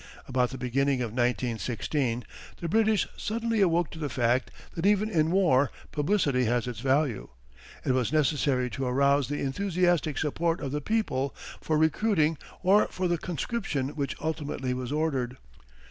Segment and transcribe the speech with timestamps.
[0.27, 2.23] About the beginning of 1916
[2.59, 7.29] the British suddenly awoke to the fact that even in war publicity has its value.
[7.85, 13.07] It was necessary to arouse the enthusiastic support of the people for recruiting or for
[13.07, 15.37] the conscription which ultimately was ordered.